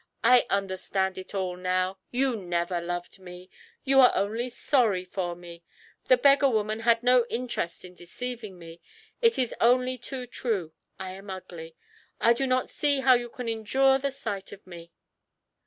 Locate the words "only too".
9.61-10.25